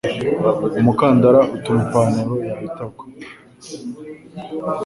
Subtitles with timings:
[0.79, 3.03] Umukandara utuma ipantaro yawe itagwa.